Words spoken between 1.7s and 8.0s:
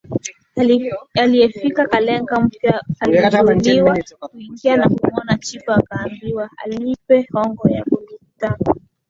Kalenga mpya alizuiliwa kuingia na kumwona chifu akaambiwa alipe hongo ya